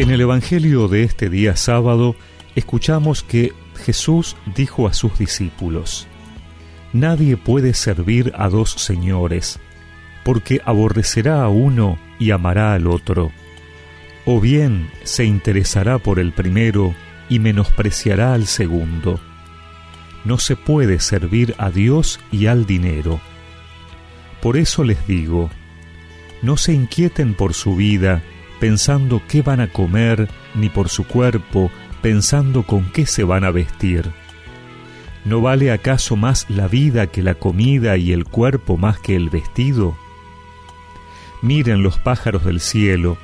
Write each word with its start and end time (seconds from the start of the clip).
En 0.00 0.08
el 0.08 0.22
Evangelio 0.22 0.88
de 0.88 1.02
este 1.02 1.28
día 1.28 1.56
sábado 1.56 2.16
escuchamos 2.54 3.22
que 3.22 3.52
Jesús 3.84 4.34
dijo 4.56 4.88
a 4.88 4.94
sus 4.94 5.18
discípulos, 5.18 6.08
Nadie 6.94 7.36
puede 7.36 7.74
servir 7.74 8.32
a 8.34 8.48
dos 8.48 8.70
señores, 8.70 9.60
porque 10.24 10.62
aborrecerá 10.64 11.42
a 11.42 11.50
uno 11.50 11.98
y 12.18 12.30
amará 12.30 12.72
al 12.72 12.86
otro, 12.86 13.30
o 14.24 14.40
bien 14.40 14.90
se 15.04 15.26
interesará 15.26 15.98
por 15.98 16.18
el 16.18 16.32
primero 16.32 16.94
y 17.28 17.38
menospreciará 17.38 18.32
al 18.32 18.46
segundo. 18.46 19.20
No 20.24 20.38
se 20.38 20.56
puede 20.56 20.98
servir 21.00 21.54
a 21.58 21.70
Dios 21.70 22.20
y 22.32 22.46
al 22.46 22.64
dinero. 22.64 23.20
Por 24.40 24.56
eso 24.56 24.82
les 24.82 25.06
digo, 25.06 25.50
no 26.40 26.56
se 26.56 26.72
inquieten 26.72 27.34
por 27.34 27.52
su 27.52 27.76
vida, 27.76 28.22
pensando 28.60 29.22
qué 29.26 29.42
van 29.42 29.60
a 29.60 29.72
comer, 29.72 30.28
ni 30.54 30.68
por 30.68 30.88
su 30.88 31.04
cuerpo, 31.06 31.70
pensando 32.02 32.62
con 32.62 32.84
qué 32.92 33.06
se 33.06 33.24
van 33.24 33.42
a 33.42 33.50
vestir. 33.50 34.10
¿No 35.24 35.40
vale 35.40 35.72
acaso 35.72 36.16
más 36.16 36.48
la 36.48 36.68
vida 36.68 37.08
que 37.08 37.22
la 37.22 37.34
comida 37.34 37.96
y 37.96 38.12
el 38.12 38.24
cuerpo 38.24 38.76
más 38.76 38.98
que 39.00 39.16
el 39.16 39.30
vestido? 39.30 39.96
Miren 41.42 41.82
los 41.82 41.98
pájaros 41.98 42.44
del 42.44 42.60
cielo, 42.60 43.18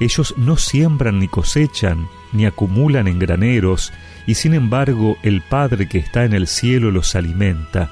ellos 0.00 0.34
no 0.36 0.56
siembran 0.56 1.18
ni 1.18 1.28
cosechan, 1.28 2.08
ni 2.32 2.46
acumulan 2.46 3.06
en 3.06 3.18
graneros, 3.18 3.92
y 4.26 4.34
sin 4.34 4.54
embargo 4.54 5.16
el 5.22 5.42
Padre 5.42 5.88
que 5.88 5.98
está 5.98 6.24
en 6.24 6.32
el 6.32 6.46
cielo 6.48 6.90
los 6.90 7.14
alimenta. 7.14 7.90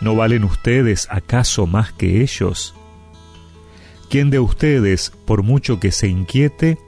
¿No 0.00 0.14
valen 0.16 0.44
ustedes 0.44 1.08
acaso 1.10 1.66
más 1.66 1.92
que 1.92 2.22
ellos? 2.22 2.74
¿Quién 4.10 4.30
de 4.30 4.40
ustedes, 4.40 5.12
por 5.24 5.44
mucho 5.44 5.78
que 5.78 5.92
se 5.92 6.08
inquiete, 6.08 6.78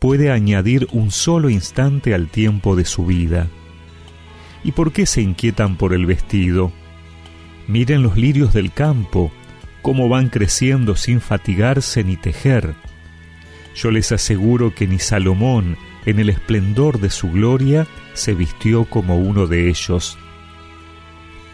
puede 0.00 0.32
añadir 0.32 0.88
un 0.90 1.12
solo 1.12 1.48
instante 1.48 2.12
al 2.12 2.26
tiempo 2.26 2.74
de 2.74 2.84
su 2.84 3.06
vida? 3.06 3.46
¿Y 4.64 4.72
por 4.72 4.92
qué 4.92 5.06
se 5.06 5.22
inquietan 5.22 5.76
por 5.76 5.94
el 5.94 6.06
vestido? 6.06 6.72
Miren 7.68 8.02
los 8.02 8.16
lirios 8.16 8.52
del 8.52 8.72
campo, 8.72 9.30
cómo 9.80 10.08
van 10.08 10.28
creciendo 10.28 10.96
sin 10.96 11.20
fatigarse 11.20 12.02
ni 12.02 12.16
tejer. 12.16 12.74
Yo 13.76 13.92
les 13.92 14.10
aseguro 14.10 14.74
que 14.74 14.88
ni 14.88 14.98
Salomón, 14.98 15.76
en 16.04 16.18
el 16.18 16.30
esplendor 16.30 16.98
de 16.98 17.10
su 17.10 17.30
gloria, 17.30 17.86
se 18.12 18.34
vistió 18.34 18.86
como 18.86 19.18
uno 19.18 19.46
de 19.46 19.68
ellos. 19.68 20.18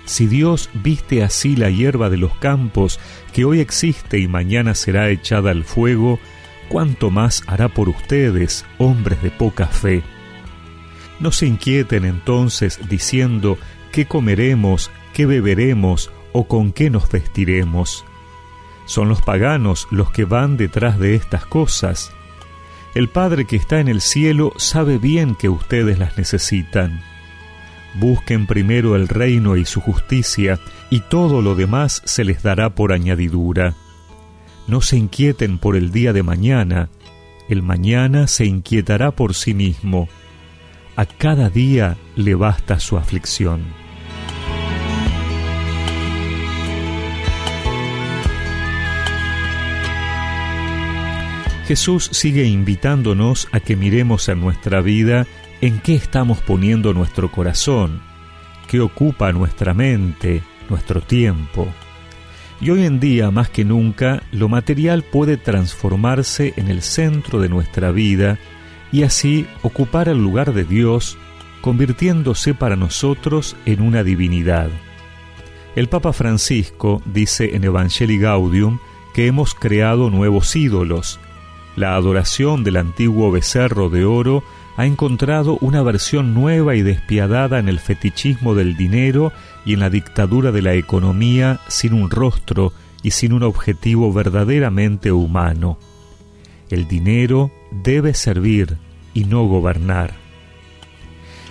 Si 0.08 0.26
Dios 0.26 0.70
viste 0.72 1.22
así 1.22 1.54
la 1.54 1.68
hierba 1.68 2.08
de 2.08 2.16
los 2.16 2.34
campos, 2.36 2.98
que 3.34 3.44
hoy 3.44 3.60
existe 3.60 4.18
y 4.18 4.26
mañana 4.26 4.74
será 4.74 5.10
echada 5.10 5.50
al 5.50 5.64
fuego, 5.64 6.18
cuánto 6.70 7.10
más 7.10 7.42
hará 7.46 7.68
por 7.68 7.90
ustedes, 7.90 8.64
hombres 8.78 9.22
de 9.22 9.30
poca 9.30 9.66
fe. 9.66 10.02
No 11.20 11.30
se 11.30 11.44
inquieten 11.44 12.06
entonces 12.06 12.80
diciendo 12.88 13.58
qué 13.92 14.06
comeremos, 14.06 14.90
qué 15.12 15.26
beberemos 15.26 16.10
o 16.32 16.48
con 16.48 16.72
qué 16.72 16.88
nos 16.88 17.10
vestiremos. 17.10 18.06
Son 18.86 19.10
los 19.10 19.20
paganos 19.20 19.88
los 19.90 20.10
que 20.10 20.24
van 20.24 20.56
detrás 20.56 20.98
de 20.98 21.16
estas 21.16 21.44
cosas. 21.44 22.12
El 22.94 23.10
Padre 23.10 23.44
que 23.44 23.56
está 23.56 23.78
en 23.78 23.88
el 23.88 24.00
cielo 24.00 24.54
sabe 24.56 24.96
bien 24.96 25.34
que 25.34 25.50
ustedes 25.50 25.98
las 25.98 26.16
necesitan. 26.16 27.02
Busquen 27.94 28.46
primero 28.46 28.96
el 28.96 29.08
reino 29.08 29.56
y 29.56 29.64
su 29.64 29.80
justicia, 29.80 30.58
y 30.90 31.00
todo 31.00 31.42
lo 31.42 31.54
demás 31.54 32.02
se 32.04 32.24
les 32.24 32.42
dará 32.42 32.74
por 32.74 32.92
añadidura. 32.92 33.74
No 34.66 34.80
se 34.80 34.96
inquieten 34.96 35.58
por 35.58 35.76
el 35.76 35.90
día 35.90 36.12
de 36.12 36.22
mañana, 36.22 36.90
el 37.48 37.62
mañana 37.62 38.26
se 38.26 38.44
inquietará 38.44 39.10
por 39.10 39.34
sí 39.34 39.54
mismo. 39.54 40.08
A 40.96 41.06
cada 41.06 41.48
día 41.48 41.96
le 42.14 42.34
basta 42.34 42.78
su 42.78 42.98
aflicción. 42.98 43.62
Jesús 51.66 52.08
sigue 52.12 52.44
invitándonos 52.44 53.48
a 53.52 53.60
que 53.60 53.76
miremos 53.76 54.28
en 54.28 54.40
nuestra 54.40 54.80
vida 54.80 55.26
en 55.60 55.80
qué 55.80 55.94
estamos 55.94 56.38
poniendo 56.40 56.92
nuestro 56.92 57.30
corazón, 57.30 58.00
qué 58.68 58.80
ocupa 58.80 59.32
nuestra 59.32 59.74
mente, 59.74 60.42
nuestro 60.68 61.00
tiempo. 61.00 61.66
Y 62.60 62.70
hoy 62.70 62.84
en 62.84 63.00
día, 63.00 63.30
más 63.30 63.48
que 63.50 63.64
nunca, 63.64 64.22
lo 64.32 64.48
material 64.48 65.02
puede 65.02 65.36
transformarse 65.36 66.54
en 66.56 66.68
el 66.68 66.82
centro 66.82 67.40
de 67.40 67.48
nuestra 67.48 67.90
vida 67.92 68.38
y 68.90 69.02
así 69.02 69.46
ocupar 69.62 70.08
el 70.08 70.18
lugar 70.18 70.52
de 70.52 70.64
Dios, 70.64 71.18
convirtiéndose 71.60 72.54
para 72.54 72.76
nosotros 72.76 73.56
en 73.64 73.80
una 73.80 74.02
divinidad. 74.02 74.70
El 75.76 75.88
Papa 75.88 76.12
Francisco 76.12 77.02
dice 77.04 77.54
en 77.54 77.64
Evangelii 77.64 78.18
Gaudium 78.18 78.78
que 79.14 79.26
hemos 79.26 79.54
creado 79.54 80.10
nuevos 80.10 80.56
ídolos. 80.56 81.20
La 81.78 81.94
adoración 81.94 82.64
del 82.64 82.76
antiguo 82.76 83.30
becerro 83.30 83.88
de 83.88 84.04
oro 84.04 84.42
ha 84.76 84.84
encontrado 84.84 85.58
una 85.60 85.80
versión 85.80 86.34
nueva 86.34 86.74
y 86.74 86.82
despiadada 86.82 87.60
en 87.60 87.68
el 87.68 87.78
fetichismo 87.78 88.56
del 88.56 88.76
dinero 88.76 89.32
y 89.64 89.74
en 89.74 89.80
la 89.80 89.88
dictadura 89.88 90.50
de 90.50 90.60
la 90.60 90.74
economía 90.74 91.60
sin 91.68 91.92
un 91.92 92.10
rostro 92.10 92.72
y 93.04 93.12
sin 93.12 93.32
un 93.32 93.44
objetivo 93.44 94.12
verdaderamente 94.12 95.12
humano. 95.12 95.78
El 96.68 96.88
dinero 96.88 97.52
debe 97.70 98.12
servir 98.12 98.76
y 99.14 99.26
no 99.26 99.44
gobernar. 99.44 100.14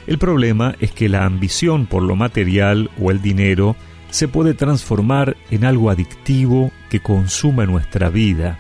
El 0.07 0.17
problema 0.17 0.75
es 0.81 0.91
que 0.91 1.07
la 1.07 1.23
ambición 1.23 1.85
por 1.85 2.03
lo 2.03 2.17
material 2.17 2.91
o 2.99 3.11
el 3.11 3.21
dinero 3.21 3.77
se 4.09 4.27
puede 4.27 4.53
transformar 4.55 5.37
en 5.51 5.63
algo 5.63 5.89
adictivo 5.89 6.73
que 6.89 6.99
consuma 6.99 7.65
nuestra 7.65 8.09
vida 8.09 8.59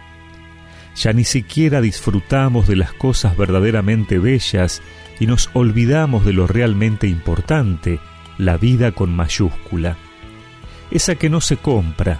ya 0.97 1.13
ni 1.13 1.23
siquiera 1.23 1.79
disfrutamos 1.79 2.67
de 2.67 2.75
las 2.75 2.91
cosas 2.91 3.37
verdaderamente 3.37 4.17
bellas 4.17 4.81
y 5.19 5.27
nos 5.27 5.49
olvidamos 5.53 6.25
de 6.25 6.33
lo 6.33 6.47
realmente 6.47 7.07
importante, 7.07 7.99
la 8.37 8.57
vida 8.57 8.91
con 8.91 9.15
mayúscula. 9.15 9.95
Esa 10.89 11.15
que 11.15 11.29
no 11.29 11.39
se 11.39 11.57
compra, 11.57 12.19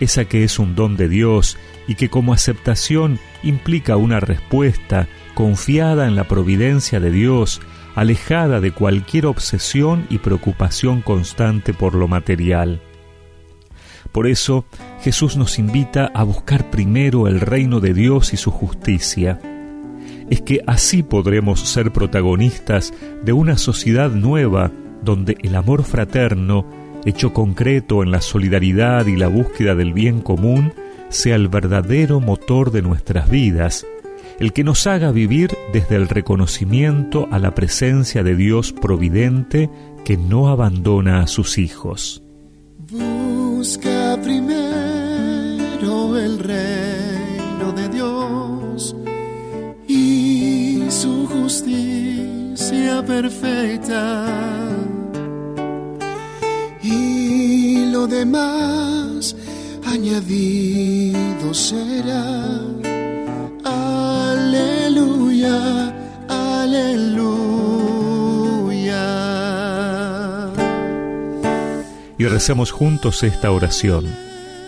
esa 0.00 0.24
que 0.24 0.42
es 0.42 0.58
un 0.58 0.74
don 0.74 0.96
de 0.96 1.08
Dios 1.08 1.56
y 1.86 1.94
que 1.94 2.08
como 2.08 2.32
aceptación 2.32 3.20
implica 3.42 3.96
una 3.96 4.18
respuesta 4.18 5.06
confiada 5.34 6.08
en 6.08 6.16
la 6.16 6.24
providencia 6.24 6.98
de 6.98 7.12
Dios, 7.12 7.60
alejada 7.94 8.60
de 8.60 8.72
cualquier 8.72 9.26
obsesión 9.26 10.06
y 10.10 10.18
preocupación 10.18 11.00
constante 11.00 11.74
por 11.74 11.94
lo 11.94 12.08
material. 12.08 12.80
Por 14.10 14.26
eso 14.26 14.64
Jesús 15.02 15.36
nos 15.36 15.58
invita 15.58 16.10
a 16.14 16.24
buscar 16.24 16.70
primero 16.70 17.26
el 17.26 17.40
reino 17.40 17.80
de 17.80 17.94
Dios 17.94 18.34
y 18.34 18.36
su 18.36 18.50
justicia. 18.50 19.40
Es 20.28 20.42
que 20.42 20.60
así 20.66 21.02
podremos 21.02 21.60
ser 21.60 21.90
protagonistas 21.90 22.92
de 23.24 23.32
una 23.32 23.56
sociedad 23.56 24.10
nueva 24.10 24.70
donde 25.02 25.36
el 25.42 25.56
amor 25.56 25.84
fraterno, 25.84 26.66
hecho 27.06 27.32
concreto 27.32 28.02
en 28.02 28.10
la 28.10 28.20
solidaridad 28.20 29.06
y 29.06 29.16
la 29.16 29.28
búsqueda 29.28 29.74
del 29.74 29.94
bien 29.94 30.20
común, 30.20 30.74
sea 31.08 31.34
el 31.34 31.48
verdadero 31.48 32.20
motor 32.20 32.70
de 32.70 32.82
nuestras 32.82 33.30
vidas, 33.30 33.86
el 34.38 34.52
que 34.52 34.64
nos 34.64 34.86
haga 34.86 35.12
vivir 35.12 35.56
desde 35.72 35.96
el 35.96 36.08
reconocimiento 36.08 37.26
a 37.30 37.38
la 37.38 37.54
presencia 37.54 38.22
de 38.22 38.36
Dios 38.36 38.72
providente 38.72 39.70
que 40.04 40.18
no 40.18 40.48
abandona 40.48 41.22
a 41.22 41.26
sus 41.26 41.58
hijos. 41.58 42.22
Busca 42.90 43.99
de 47.72 47.88
Dios 47.88 48.94
y 49.88 50.82
su 50.88 51.26
justicia 51.26 53.04
perfecta. 53.04 54.26
Y 56.82 57.86
lo 57.90 58.06
demás 58.06 59.36
añadido 59.86 61.52
será. 61.54 62.60
Aleluya, 63.64 65.58
aleluya. 66.28 67.40
y 72.20 72.26
recemos 72.26 72.70
juntos 72.70 73.22
esta 73.22 73.50
oración. 73.50 74.04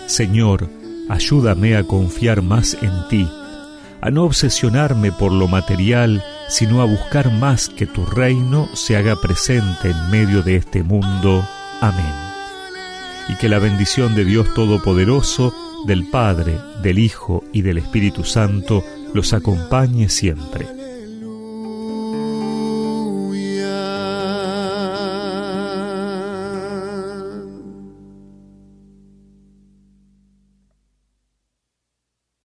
Señor, 0.06 0.70
ayúdame 1.12 1.76
a 1.76 1.84
confiar 1.84 2.40
más 2.40 2.74
en 2.80 2.90
ti, 3.10 3.28
a 4.00 4.10
no 4.10 4.24
obsesionarme 4.24 5.12
por 5.12 5.30
lo 5.30 5.46
material, 5.46 6.24
sino 6.48 6.80
a 6.80 6.86
buscar 6.86 7.30
más 7.30 7.68
que 7.68 7.86
tu 7.86 8.06
reino 8.06 8.66
se 8.74 8.96
haga 8.96 9.20
presente 9.20 9.90
en 9.90 10.10
medio 10.10 10.42
de 10.42 10.56
este 10.56 10.82
mundo. 10.82 11.46
Amén. 11.82 12.14
Y 13.28 13.36
que 13.36 13.50
la 13.50 13.58
bendición 13.58 14.14
de 14.14 14.24
Dios 14.24 14.54
Todopoderoso, 14.54 15.54
del 15.86 16.08
Padre, 16.08 16.58
del 16.82 16.98
Hijo 16.98 17.44
y 17.52 17.60
del 17.60 17.76
Espíritu 17.76 18.24
Santo, 18.24 18.82
los 19.12 19.34
acompañe 19.34 20.08
siempre. 20.08 20.81